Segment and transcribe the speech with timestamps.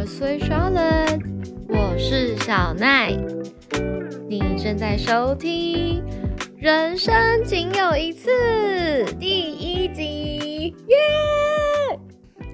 [0.00, 0.06] 我
[1.98, 3.14] 是小奈，
[4.26, 6.02] 你正在收听
[6.56, 7.12] 《人生
[7.44, 8.30] 仅有一次》
[9.18, 10.96] 第一集，耶！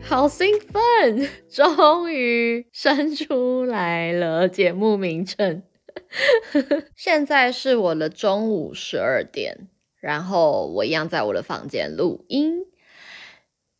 [0.02, 5.62] 好兴奋， 终于生出来了节目名称。
[6.96, 9.68] 现在是我的中午十二点，
[10.00, 12.64] 然后我一样在我的房间录音。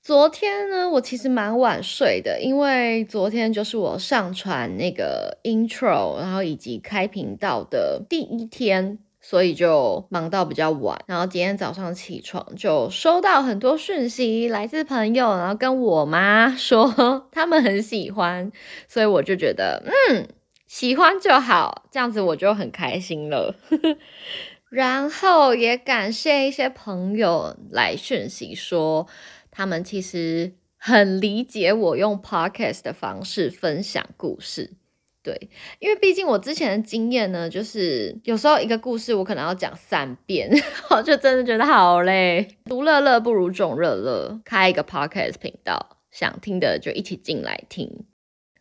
[0.07, 10.97] 昨天呢，我其实蛮晚睡的，因为昨天就是我上传那个 intro，然后以及开频道的第一天，所以就忙到比较晚。
[11.07, 18.53] 然后今天早上起床就收到很多讯息，来自朋友，然后跟我妈 说他们很喜欢，
[18.87, 20.29] 所以我就觉得嗯，
[20.69, 23.57] 喜欢就好，这样子我就很开心了。
[24.71, 29.09] 然后也感谢一些朋友来讯息说。
[29.57, 34.75] 他们其实很理解我用 podcast 的方式分享故事，
[35.23, 35.49] 对，
[35.79, 40.51] 因为毕竟我之前的经验呢，就是有时候一个故事我可能要讲三遍，
[40.91, 42.47] 我就真的觉得好累。
[42.67, 48.05] 独乐乐不如众乐乐，开一个 podcast 频道，想听的就一起进来听，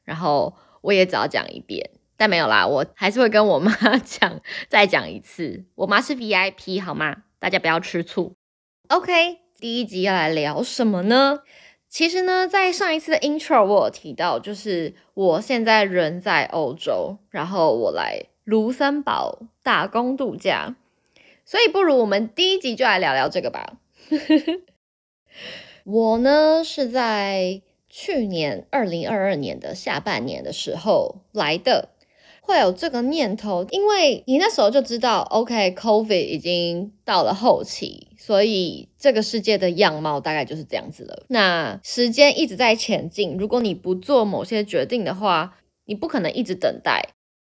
[0.06, 5.66] 然后我也只要讲一遍，但没有啦，我还是会跟我妈 讲，再讲一次。
[5.76, 7.24] 我妈是 VIP 好吗？
[7.38, 8.34] 大家不要吃醋。
[8.88, 9.45] OK。
[9.58, 11.40] 第一集要来聊什么呢？
[11.88, 20.76] 其实呢，在上一次的 intro 我有提到，就是我现在人在欧洲，然后我来卢森堡打工度假，
[21.46, 23.78] 所以不如我们第一集就来聊聊这个吧。
[25.86, 31.95] 我呢是在去年二零二二年的下半年的时候来的。
[32.46, 41.26] 会有这个念头，因为你那时候就知道，OK，COVID 已经到了后期，所以这个世界的样貌大概就是这样子了。
[41.30, 47.02] 那时间一直在前进，如果你不做某些决定的话，你不可能一直等待，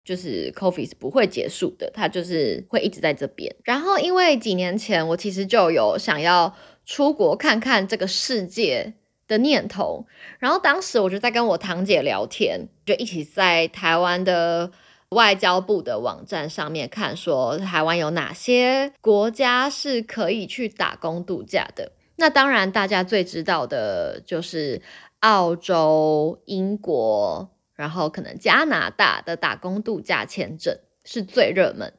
[0.05, 3.53] 就是 COVID 是不会结束的，它就是会一直在这边。
[3.65, 8.95] 然后，因为几年前我其实就有想要出国看看这个世界。
[9.29, 10.07] 的念头，
[10.39, 14.71] 然后当时我就在跟我堂姐聊天，就一起在台湾的
[15.11, 21.93] 外交部的网站上面看，说台湾有哪些国家是可以去打工度假的。
[22.17, 24.83] 那当然，大家最知道的就是
[25.21, 31.93] 澳洲、英国，然后可能加拿大的打工度假签证是最热门。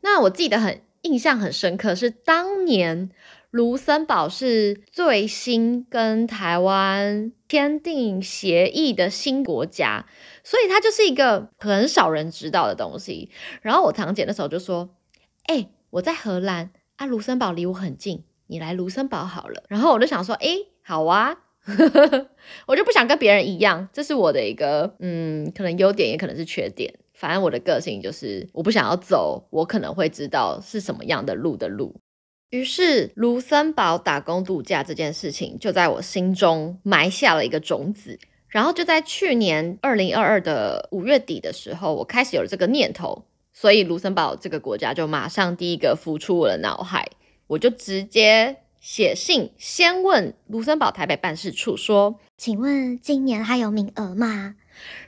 [0.00, 3.10] 那我记得很印象很深刻，是当年。
[3.50, 10.04] 卢森堡是最新跟台湾签订协议的新国家，
[10.48, 13.30] 所以它就是一个很少人知道的东西。
[13.60, 14.88] 然后我堂姐那时候就说
[15.44, 21.36] ：“哎，我在荷兰啊，卢森堡离我很近，你来卢森堡好了。”然后我就想说：“哎，好啊，
[22.66, 26.94] 我就不想跟别人一样，这是我的一个嗯，可能优点也可能是缺点。
[27.12, 31.94] 反正我的个性就是我不想要走我可能会知道是什么样的路的路。”
[32.48, 38.18] 于是，卢森堡打工度假这件事情就在我心中埋下了一个种子。
[38.48, 47.08] 然后，就在去年二零二二的五月底的时候，我开始有了这个念头，所以卢森堡这个国家就马上第一个浮出我的脑海。
[47.46, 54.56] 我就直接写信，先问卢森堡台北办事处说：“请问今年还有名额吗？”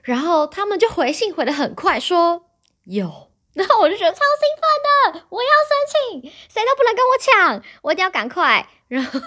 [0.02, 2.44] 然后他们就回信回的很快，说
[2.84, 3.28] 有。
[3.52, 8.66] 然后我就觉得超兴奋的，我要申请，谁都不能跟我抢，我一定要赶快。
[8.88, 9.20] 然后，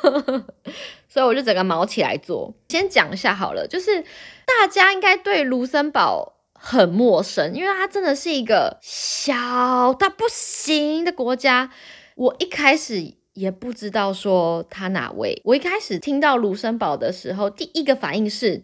[1.13, 2.55] 所以我就整个毛起来做。
[2.69, 4.01] 先讲一下好了，就是
[4.47, 11.69] 大家应该对卢森堡很陌生，因为它真的是一个小到不行的国家。
[12.15, 15.39] 我一开始也不知道说它哪位。
[15.45, 18.63] 我一开始听到卢森堡的时候，第一个反应是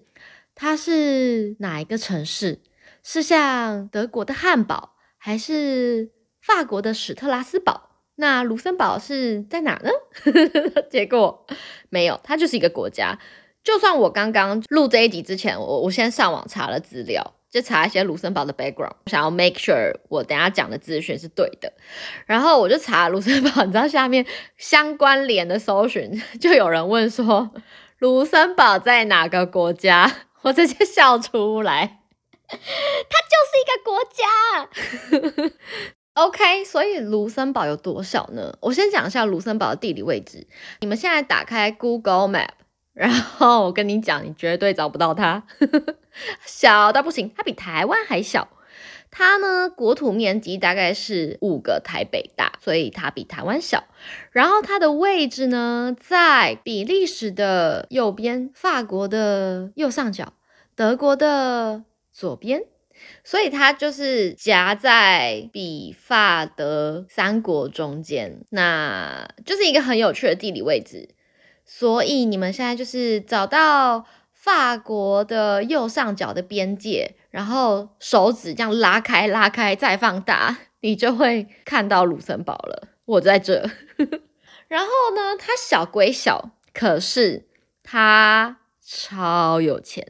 [0.55, 2.61] 它是哪一个城市？
[3.03, 4.95] 是像德国的汉堡？
[5.19, 6.09] 还是
[6.41, 7.88] 法国的史特拉斯堡，
[8.19, 9.89] 那卢森堡是在哪呢？
[10.91, 11.45] 结果
[11.89, 13.17] 没有，它就是一个国家。
[13.63, 21.71] 就算我刚刚录这一集之前，我我先上网查了资料，就查一些卢森堡的 background，想要 make sure 我等下讲的资讯是对的。
[22.25, 24.25] 然后我就查卢森堡，你知道下面
[24.57, 27.51] 相关联的搜寻，就有人问说
[27.99, 30.11] 卢森堡在哪个国家？
[30.41, 31.99] 我直接笑出来。
[32.49, 34.23] 它就是一个国家
[36.13, 36.63] ，OK。
[36.65, 38.57] 所以卢森堡有多小呢？
[38.61, 40.47] 我先讲一下卢森堡的地理位置。
[40.81, 42.49] 你们现在打开 Google Map，
[42.93, 45.43] 然后我跟你讲，你绝对找不到它，
[46.45, 47.31] 小到不行。
[47.35, 48.49] 它比台湾还小。
[49.11, 53.85] 它呢，国土面积大概是五个台北大，所以它比台湾小。
[54.31, 60.33] 然后它的位置呢，在比利时的右边，法国的右上角。
[60.75, 61.83] 德国的
[62.13, 62.65] 左边，
[63.23, 71.09] 所以它就是夹在比法德三国中间，那就是一个很有趣的地理位置。
[71.65, 82.87] 所以你们现在就是找到法国的右上角的边界，然后手指这样拉开、拉开再放大， 你就会看到卢森堡了。
[83.05, 83.69] 我在这。
[84.67, 87.47] 然后呢，它小归小，可是
[87.83, 90.07] 它超有钱，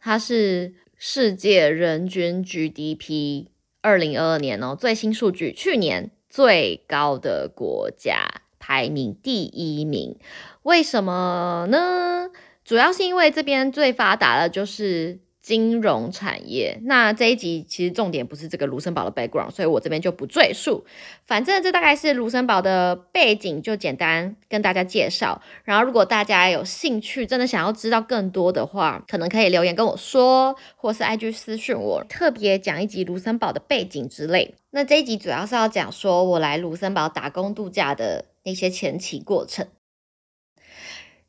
[0.00, 3.46] 它是世界人均 GDP
[3.80, 10.18] 二零二二年哦最新数据，去年最高的国家，排名第一名。
[10.64, 12.28] 为什么呢？
[12.62, 15.20] 主要是因为这边最发达的就是
[15.50, 16.78] 金融产业。
[16.84, 20.84] 那这一集其实重点不是这个卢森堡的 background，所以我这边就不赘述。
[21.26, 25.42] 反正这大概是卢森堡的背景，就简单跟大家介绍。
[25.64, 34.54] 然后如果大家有兴趣，真的想要知道更多的话，可能可以留言跟我说，或是 IG 私讯我，特别讲一集卢森堡的背景之类。
[34.70, 39.66] 那这一集主要是要讲说我来卢森堡打工度假的那些前期过程。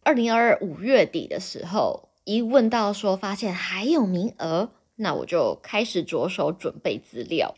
[0.03, 7.55] 二零二二五月底的时候，一问到说发现还有名额，那我就开始着手准备资料。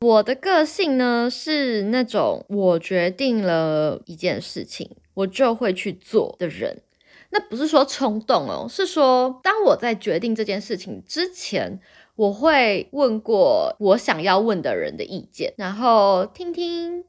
[0.00, 6.82] 我的个性呢是那种我决定了一件事情，我就会去做的人。
[7.30, 11.80] 那不是说冲动哦，是说当我在决定这件事情之前，
[12.14, 17.04] 我会问过我想要问的人的意见，然后听听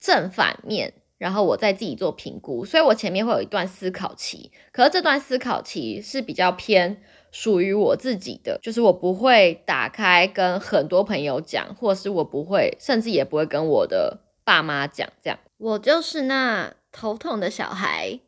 [0.00, 0.94] 正反面。
[1.24, 4.52] 然后我再自己做评估，所以我前面会有一段思考期。
[4.70, 15.08] 可是这段思考期是比较偏属于我自己的，就是我不会打开跟很多朋友讲，或是我不会，甚至也不会跟我的爸妈讲。
[15.22, 18.20] 这样，我就是那头痛的小孩。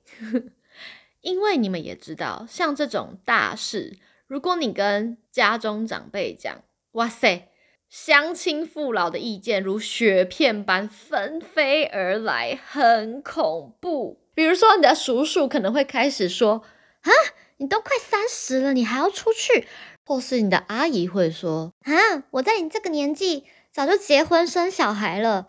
[1.21, 7.51] 因为你们也知道，像这种大事，如果你跟家中长辈讲，哇塞！
[7.89, 14.19] 乡亲父老的意见如雪片般纷飞而来，很恐怖。
[14.35, 16.63] 比如说，你的叔叔可能会开始说
[17.03, 17.11] ：“啊，
[17.59, 19.67] 你都快三十了，你还要出去？”
[20.05, 25.47] 或是你的阿姨会说：“啊，我在你这个年纪早就结婚生小孩了。”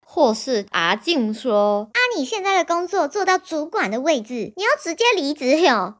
[0.00, 5.96] 或是阿静说：“啊，你现在的工作做到主管的位置，你要直接离职哟。”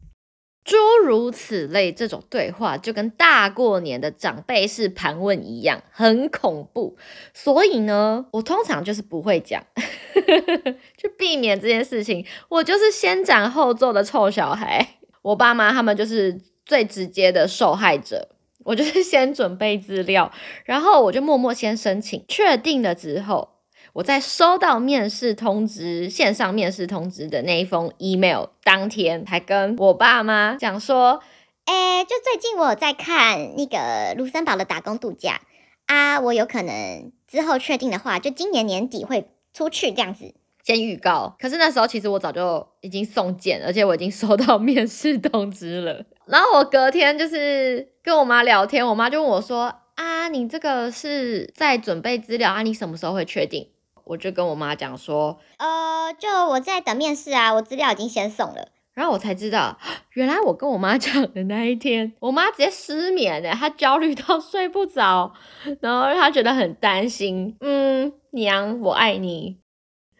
[0.68, 6.98] 诸如此类，这种对话就跟大过年的长辈式盘问一样，很恐怖。
[7.32, 9.64] 所以呢，我通常就是不会讲，
[10.98, 12.26] 去避免这件事情。
[12.50, 18.28] 我就是先斩后奏的臭小孩，我爸妈他们就是最直接的受害者。
[18.64, 20.30] 我就是先准备资料，
[20.66, 23.48] 然后我就默默先申请，确定了之后。
[23.94, 31.20] 我在收到面试通知、线上面试通知的那一封 email 当天，还跟我爸妈讲说
[31.64, 35.40] ：“哎，就最近我在看那个卢森堡的打工度假
[35.86, 41.34] 啊，我有可能之后确定的话，就今年年底会出去这样子，先预告。
[41.38, 46.04] 可是那时候其实我早就已经送件，而且我已经收到 面试通知了。
[46.26, 52.62] 然后我隔天就是跟我妈聊天，我妈就问我说：啊，你这个是在准备资料啊？
[52.62, 53.68] 你什么时候会确定？
[54.08, 58.68] 我就跟我妈讲说，呃，就我在等面试啊，我资料已经先送了。
[58.94, 59.78] 然后我才知道，
[60.14, 65.32] 原来我跟我妈 讲的那一天，我妈直接失眠了，她焦虑到 睡不着，
[65.80, 67.56] 然后她觉得很担心。
[67.60, 69.58] 嗯，娘，我爱你。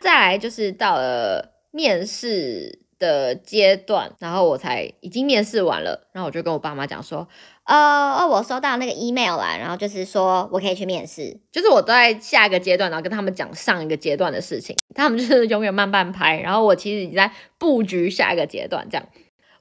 [0.01, 7.27] 再来就是到了面试的阶段，然后我才已经面试完了，然后我就跟我爸妈讲说。
[7.69, 19.07] 呃哦，我收到那个 email 啦，然后就是说我可以去面试，就是我都在下一个阶段，然后跟他们讲上一个阶段的事情，他们就是永远慢半拍，然后我其实已经在布局下一个阶段这样，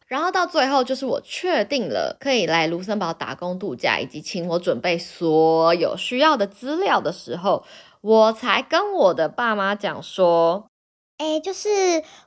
[0.08, 7.66] 然后到最后就是我确定了可以来卢森堡打工度假，以及请我准备所有需要的资料的时候，
[8.00, 10.70] 我才跟我的爸妈讲说，
[11.18, 11.70] 哎，就是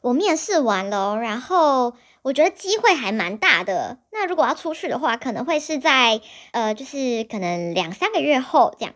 [0.03, 1.95] 我面试完了，然后。
[2.23, 3.99] 我觉得机会还蛮大的。
[4.13, 6.21] 那如果要出去的话，可能会是在
[6.53, 8.95] 呃，就是可能两三个月后这样。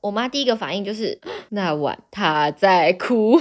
[0.00, 3.40] 我妈第一个反应就是那晚她在哭，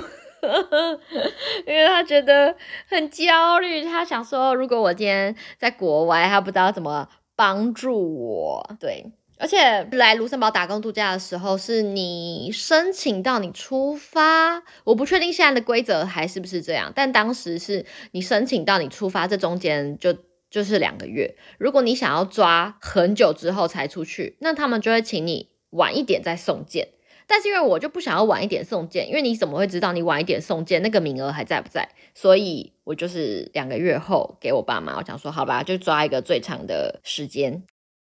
[1.68, 2.56] 因为她觉得
[2.88, 3.84] 很焦虑。
[3.84, 8.76] 她想说，如果我今天在国外，她不知道怎么帮助我。
[8.80, 9.12] 对。
[9.44, 20.16] 而且来卢森堡打工度假的时候，是你申请到你出发，我不确定现在的规则还是不是这样，但当时是你申请到你出发，这中间就
[20.50, 21.36] 就是两个月。
[21.58, 26.88] 如果你想要抓很久之后才出去，那他们就会请你晚一点再送件。
[27.28, 31.90] 但是因为我就不想要晚一点送件，因为你怎么会知道你晚一点送件那个名额还在不在？
[32.16, 37.64] 所以我就是两个月后给我爸妈，我想说好吧，就抓一个最长的时间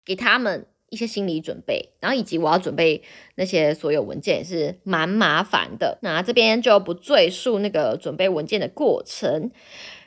[0.04, 0.66] 给他们。
[0.94, 3.02] 一些心理准备，然后以及我要准备
[3.34, 5.98] 那些所有文件也是蛮麻烦的。
[6.02, 9.50] 那这边就不赘述那个准备文件的过程。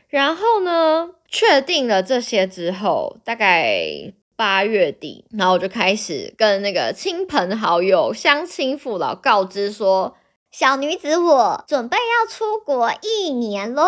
[0.08, 10.16] 然后呢，确定了这些之后，大概八月底，然后我就开始跟那个亲朋好友、乡亲父老告知说，
[10.50, 13.84] 小女子我准备要出国一年喽。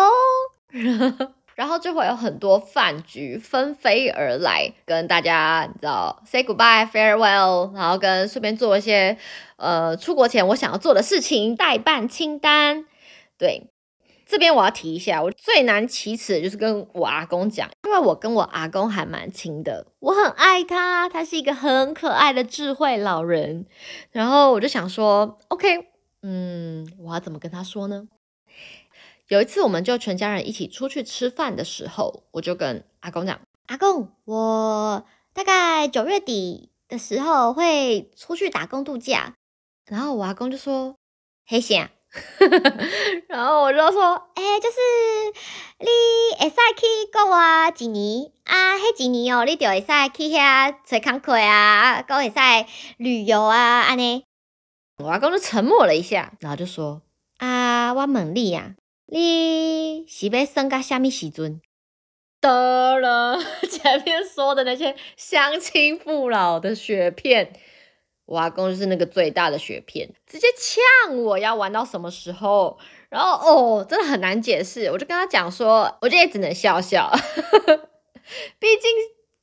[1.60, 9.18] 然后就会有很多饭局纷飞而来，跟大家你知道 say goodbye farewell，然后跟顺便做一些
[9.56, 12.86] 呃出国前我想要做的事情代办清单。
[13.36, 13.68] 对，
[14.26, 23.66] 这边我要提一下，我最难启齿的就是跟我阿公讲，因为我跟我阿公还蛮亲的，我很爱他，他是一个很可爱的智慧老人。
[24.12, 25.88] 然后我就想说，OK，
[26.22, 28.04] 嗯，我要怎么跟他说呢？
[29.30, 39.34] 有一次，我们就全家人一起出去吃饭的时候，我就跟阿公讲：“阿公，我大概九月底的时候会出去打工度假。”
[39.86, 40.96] 然后我阿公就说
[41.46, 41.92] ：“黑线。
[43.30, 44.78] ”然后我就说：“哎，就是
[45.78, 45.86] 你
[46.40, 48.74] 会使去国外几年啊？
[48.78, 52.34] 迄几年哦，你就会使去遐找工课啊，搁会使
[52.96, 54.24] 旅游啊，安尼。”
[54.98, 57.02] 我阿公就沉默了一下，然后就说
[57.38, 58.74] ：“啊，我问你呀。”
[59.12, 61.60] 你是要生到什么时阵？
[62.40, 63.36] 得了，
[63.68, 67.52] 前面说的那些乡亲父老的雪片，
[68.26, 72.78] 我阿公就是那个最大的雪片，直接呛我要玩到什么时候。
[73.08, 77.10] 然后哦，真的很难解释，我就跟他讲说，我这也只能笑笑，
[78.60, 78.90] 毕竟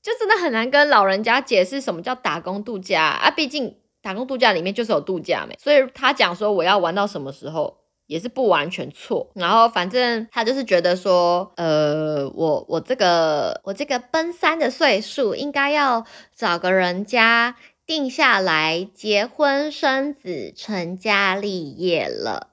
[0.02, 3.30] 就真的很难跟老人家解释什么叫打工度假啊。
[3.30, 7.80] 毕竟打工度假里面就是有度假没，所以他讲说我要玩到什么时候。
[8.08, 22.48] 也是不完全错，然后反正他就是觉得说，呃，我我这个我这个奔三的岁数，应该要找个人家定下来结婚生子、成家立业了。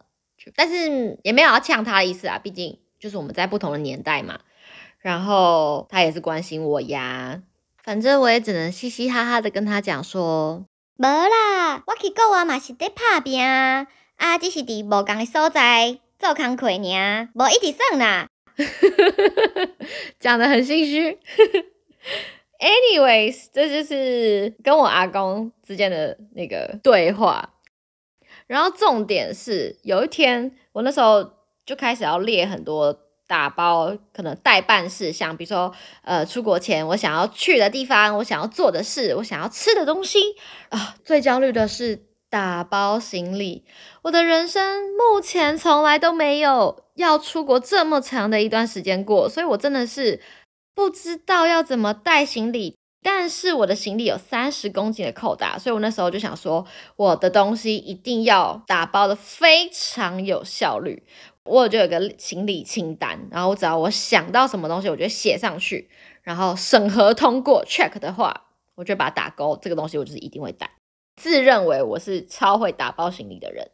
[0.56, 4.40] 但是也没有要呛他的意思啊，毕竟就是我们在不同的年代嘛。
[4.98, 7.42] 然后他也是关心我呀，
[7.82, 13.46] 反正我也只能嘻嘻哈哈的跟他讲说，没啦，我去国外嘛是得拍拼。
[13.46, 18.28] 啊，啊只是伫无共的所在做工课尔，无一直算啦。
[20.20, 21.18] 讲的很心虚。
[22.60, 27.54] Anyways，这就是跟我阿公之间的那个对话。
[28.46, 31.28] 然后重点是，有一天我那时候
[31.66, 40.20] 就开始要列很多打包可能代办事项，比如说呃出国前我想要去的地方，我想要做的事，我想要吃的东西
[40.68, 40.94] 啊。
[41.04, 42.06] 最焦虑的是。
[42.34, 43.62] 打包行李，
[44.02, 50.20] 我的人生目前从来都没有要出国这么长的一段时间过，所以我真的是
[50.74, 52.74] 不知道要怎么带行李。
[53.04, 61.04] 但是我的行李有三十公斤的扣打，所以我那时候就想说，我的东西一定要打包的非常有效率。
[61.44, 65.88] 我就有个行李清单，然后我只要我想到什么东西，我就写上去，
[66.24, 69.56] 然后审核通过 check 的话，我就把它打勾。
[69.62, 70.68] 这个东西我就是一定会带。
[71.16, 73.70] 自认为我是超会打包行李的人，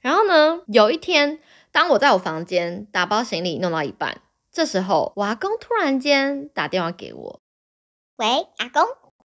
[0.00, 1.38] 然后呢，有一天，
[1.72, 7.40] 当我在我房间打包行李弄到一半，这时候我阿公突然间打电话给我，
[8.16, 8.82] 喂，阿公，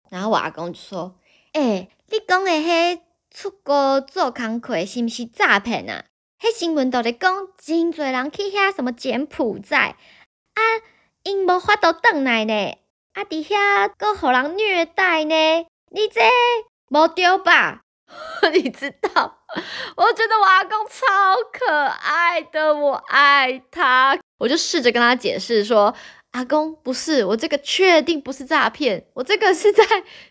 [0.09, 1.15] 然后我阿公就说，
[1.51, 6.05] 哎，你讲的迄出国做工课是不是诈骗啊？
[6.39, 9.95] 迄新闻都咧讲，真多人去遐什么柬埔寨，
[10.55, 10.61] 啊，
[11.23, 12.77] 因无法度转来呢，
[13.13, 15.35] 啊，伫遐搁互人虐待呢，
[15.89, 16.21] 你这。
[16.93, 17.81] 没丢吧？
[18.53, 19.39] 你知道？
[19.97, 21.03] 我觉得我阿公超
[21.51, 24.15] 可爱的，我爱他。
[24.37, 25.95] 我就试着跟他解释说
[26.33, 29.07] ：“阿公，不是我这个，确定不是诈骗。
[29.15, 29.83] 我这个是在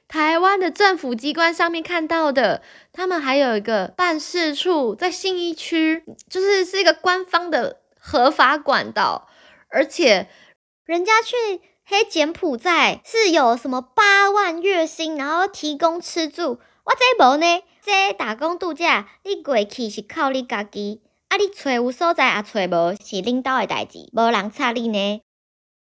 [0.07, 9.29] 台湾的政府机关上面看到的，他们还有一个办事处在信义区，就是是一个官方的合法管道，
[9.69, 10.29] 而且
[10.85, 17.63] 人家去。”黑柬埔寨是有什么八万月薪，然后提供吃住，我这无呢？
[17.85, 25.21] 这打工度假，你过去是靠你家己，啊，你找有所在也找无，是领导的代志，无人插你呢。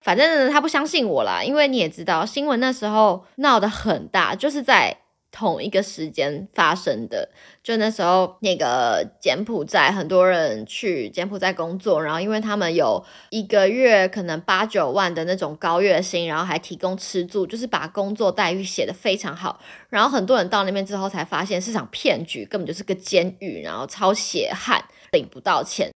[0.01, 5.02] 反正他不相信我啦，因为你也知道，新闻那时候闹得很大，就是在。
[5.33, 7.31] 同一个时间发生的，
[7.63, 19.59] 就那时候那个柬埔寨很多人去柬埔寨工作，然后因为他们有一个月可能八九万的那种高月薪，然后还提供吃住，就是把工作待遇写得非常好。
[19.89, 25.91] 然后很多人到那边之后才发现是场骗局，根本就是个监狱，然后超血汗，领不到钱，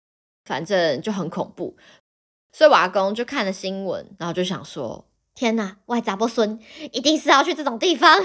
[0.45, 1.76] 反正就很恐怖。
[2.53, 6.61] 所以瓦工就看了新闻，然后就想说：天呐，外杂波孙
[6.93, 8.23] 一定是要去这种地方。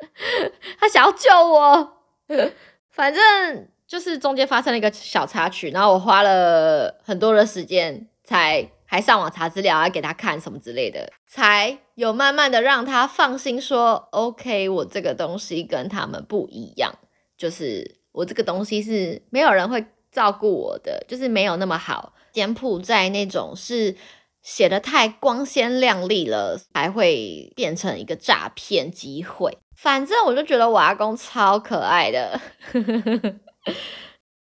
[0.78, 1.94] 他想要救我。
[2.90, 16.98] 反正就是中间发生了一个小插曲，然后我花了很多的时间，才还上网查资料啊，给他看什么之类的，才有慢慢的让他放心说，OK，我这个东西跟他们不一样，
[17.36, 22.12] 就是我这个东西是没有人会照顾我的，就是没有那么好。
[22.32, 23.96] 柬埔寨那种是
[24.42, 29.58] 写的太光鲜亮丽了，才会变成一个诈骗机会。
[29.80, 32.40] 反正我就觉得我阿公超可爱的。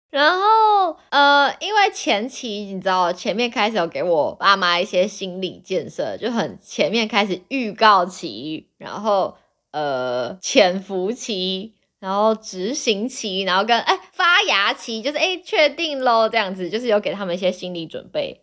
[0.09, 9.37] 然后呃，因为前期你知道，前面开始有给我爸妈一些心理建设，就很前面开始预告期，然后
[9.69, 18.41] 呃潜伏期，然后执行期，然后跟哎发芽期，就是哎确定喽这样子，就是有给他们一些心理准备。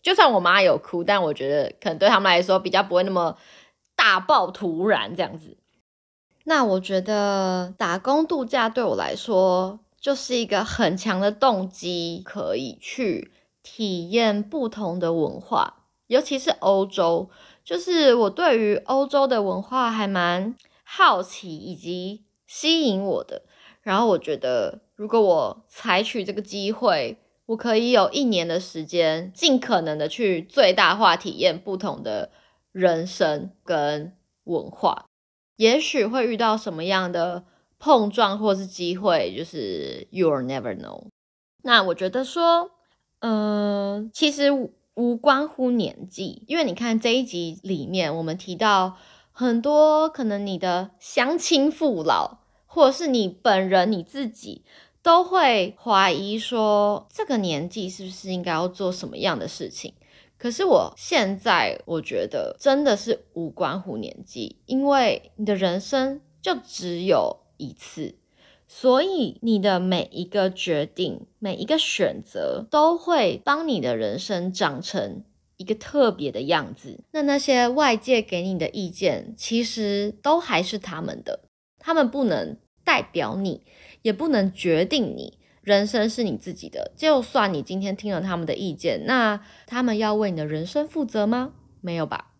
[0.00, 3.36] 就算我妈有哭，但我觉得可能对他们来说比较不会那么
[3.96, 5.56] 大爆突然这样子。
[6.48, 13.32] 那我觉得打工度假对我来说就是一个很强的动机，可以去
[13.64, 17.28] 体验不同的文化，尤其是欧洲。
[17.64, 23.42] 就是我对于欧洲的文化还蛮好奇以及吸引我的。
[23.82, 32.30] 然后我觉得，如果我采取这个机会，我可以有一年的时间，尽可能的去最大化体验不同的
[32.70, 34.12] 人生跟
[34.44, 35.06] 文化。
[35.56, 37.44] 也许会遇到什么样的
[37.78, 41.06] 碰撞或是机会，就是 you'll never know。
[41.62, 42.70] 那我觉得说，
[43.20, 44.50] 嗯，其实
[44.94, 48.96] 无关乎年纪，因为你看这一集里面，我们提到
[49.32, 54.64] 很多可能你的乡亲父老，或者是你本人你自己，
[55.02, 59.94] 都会怀疑说，这个年纪是不是应该要做什么样的事情。
[60.38, 68.14] 可是我现在我觉得真的是无关乎年纪，因为你的人生就只有一次，
[68.68, 75.24] 所以你的每一个决定、每一个选择都会帮你的人生长成
[75.56, 77.00] 一个特别的样子。
[77.12, 81.40] 那那些外界给你的意见，其实都还是他们的，
[81.78, 83.62] 他们不能代表你，
[84.02, 85.38] 也不能决定你。
[85.66, 91.54] 人生是你自己的，就算你今天听了他们的意见，那他们要为你的人生负责吗？
[91.80, 92.34] 没有吧。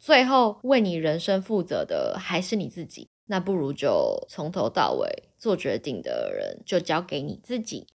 [0.00, 3.06] 最后为你人生负责的还是你自己。
[3.26, 7.86] 那不如就从头到尾做决定的人就交给你自己。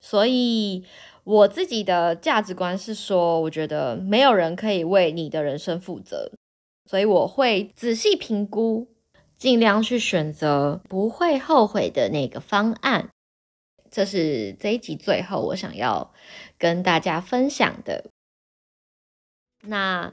[0.00, 0.86] 所以
[1.24, 6.32] 我自己的价值观是说，我觉得没有人可以为你的人生负责，
[6.86, 8.88] 所以我会仔细评估，
[9.36, 13.10] 尽量去选择不会后悔的那个方案。
[13.90, 16.12] 这是这一集最后我想要
[16.58, 18.04] 跟大家分享的。
[19.62, 20.12] 那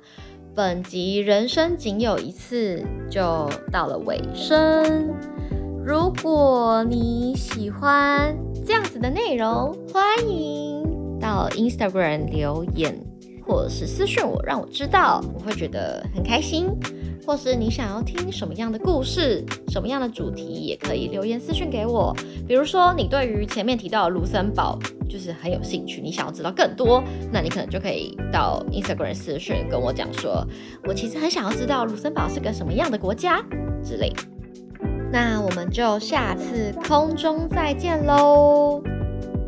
[0.55, 5.13] 本集人生仅有一次就到了尾声。
[5.85, 8.35] 如果你喜欢
[8.65, 10.83] 这样子的内容，欢迎
[11.19, 12.99] 到 Instagram 留言，
[13.45, 16.67] 或是私讯我，让我知道，我会觉得很开心。
[17.27, 22.15] 或是你想要听什么样的故事，什么样的主题，也可以留言私讯给我。
[22.47, 30.47] 比如说，你对于前面提到的卢森堡就是很有兴趣，你想要知道更多，那你可能就可以到 Instagram 私讯跟我讲说，
[30.85, 33.43] 我其实很想要知道卢森堡是个什么样的国家
[33.83, 34.13] 之类。
[35.11, 38.81] 那我们就下次空中再见喽！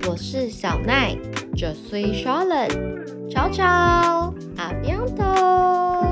[0.05, 1.15] 我是小奈，
[1.55, 3.63] 这 s Charlotte，悄悄，
[4.57, 6.08] 阿 b 多。